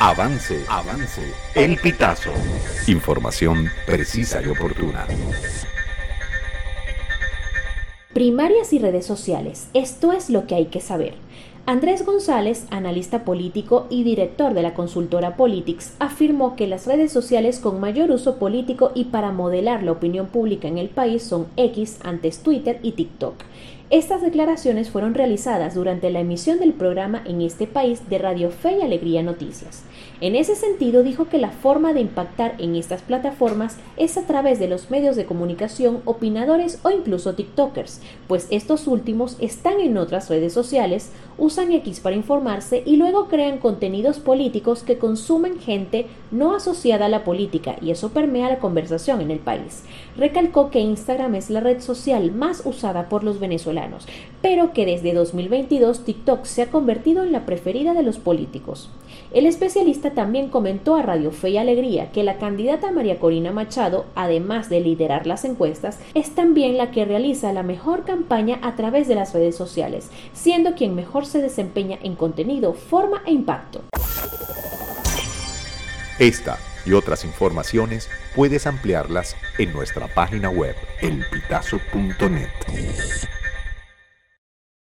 [0.00, 1.22] Avance, avance.
[1.54, 2.30] El pitazo.
[2.88, 5.06] Información precisa y oportuna.
[8.12, 9.68] Primarias y redes sociales.
[9.72, 11.14] Esto es lo que hay que saber.
[11.66, 17.58] Andrés González, analista político y director de la consultora Politics, afirmó que las redes sociales
[17.58, 22.00] con mayor uso político y para modelar la opinión pública en el país son X,
[22.04, 23.36] antes Twitter y TikTok.
[23.90, 28.78] Estas declaraciones fueron realizadas durante la emisión del programa en este país de Radio Fe
[28.78, 29.84] y Alegría Noticias.
[30.22, 34.58] En ese sentido, dijo que la forma de impactar en estas plataformas es a través
[34.58, 40.30] de los medios de comunicación, opinadores o incluso TikTokers, pues estos últimos están en otras
[40.30, 41.10] redes sociales,
[41.54, 47.08] usan X para informarse y luego crean contenidos políticos que consumen gente no asociada a
[47.08, 49.84] la política y eso permea la conversación en el país.
[50.16, 54.08] Recalcó que Instagram es la red social más usada por los venezolanos,
[54.42, 58.90] pero que desde 2022 TikTok se ha convertido en la preferida de los políticos.
[59.32, 64.06] El especialista también comentó a Radio Fe y Alegría que la candidata María Corina Machado,
[64.14, 69.08] además de liderar las encuestas, es también la que realiza la mejor campaña a través
[69.08, 73.82] de las redes sociales, siendo quien mejor se desempeña en contenido, forma e impacto.
[76.18, 82.48] Esta y otras informaciones puedes ampliarlas en nuestra página web elpitazo.net.